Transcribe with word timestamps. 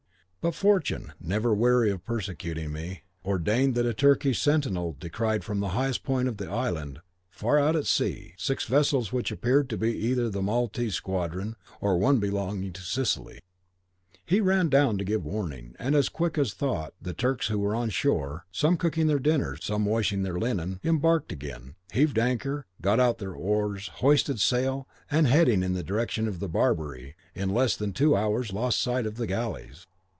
But 0.43 0.55
fortune, 0.55 1.13
never 1.21 1.53
weary 1.53 1.91
of 1.91 2.03
persecuting 2.03 2.71
me, 2.71 3.03
ordained 3.23 3.75
that 3.75 3.85
a 3.85 3.93
Turkish 3.93 4.41
sentinel 4.41 4.97
descried 4.99 5.43
from 5.43 5.59
the 5.59 5.69
highest 5.77 6.01
point 6.01 6.27
of 6.27 6.37
the 6.37 6.49
island, 6.49 6.99
far 7.29 7.59
out 7.59 7.75
at 7.75 7.85
sea, 7.85 8.33
six 8.39 8.65
vessels 8.65 9.13
which 9.13 9.31
appeared 9.31 9.69
to 9.69 9.77
be 9.77 9.95
either 9.95 10.31
the 10.31 10.41
Maltese 10.41 10.95
squadron 10.95 11.57
or 11.79 11.95
one 11.99 12.17
belonging 12.17 12.73
to 12.73 12.81
Sicily. 12.81 13.39
He 14.25 14.41
ran 14.41 14.67
down 14.67 14.97
to 14.97 15.03
give 15.03 15.23
warning, 15.23 15.75
and 15.77 15.93
as 15.93 16.09
quick 16.09 16.39
as 16.39 16.55
thought 16.55 16.95
the 16.99 17.13
Turks 17.13 17.49
who 17.49 17.59
were 17.59 17.75
on 17.75 17.91
shore, 17.91 18.47
some 18.51 18.77
cooking 18.77 19.05
their 19.05 19.19
dinners, 19.19 19.59
some 19.63 19.85
washing 19.85 20.23
their 20.23 20.39
linen, 20.39 20.79
embarked 20.83 21.31
again, 21.31 21.75
heaved 21.93 22.17
anchor, 22.17 22.65
got 22.81 22.99
out 22.99 23.19
their 23.19 23.35
oars, 23.35 23.89
hoisted 23.97 24.39
sail, 24.39 24.89
and 25.11 25.27
heading 25.27 25.61
in 25.61 25.73
the 25.73 25.83
direction 25.83 26.27
of 26.27 26.39
Barbary, 26.51 27.15
in 27.35 27.49
less 27.53 27.75
than 27.77 27.93
two 27.93 28.15
hours 28.15 28.51
lost 28.51 28.81
sight 28.81 29.05
of 29.05 29.17
the 29.17 29.27
galleys. 29.27 29.85